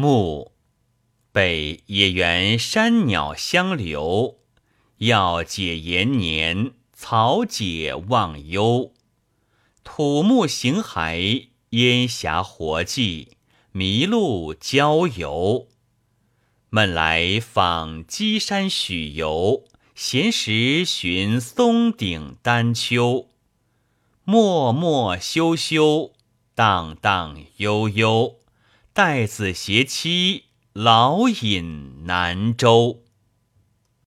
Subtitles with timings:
[0.00, 0.52] 暮，
[1.30, 4.38] 北野原山鸟相留，
[4.96, 8.94] 要解延年，草解忘忧。
[9.84, 13.36] 土木形骸，烟霞活计，
[13.74, 15.68] 麋鹿郊游。
[16.70, 19.64] 闷来访稽山许游，
[19.94, 23.28] 闲时寻松顶丹丘。
[24.24, 26.12] 默默修修，
[26.54, 28.39] 荡荡悠悠，
[29.02, 30.44] 带子携妻，
[30.74, 33.02] 老隐南州。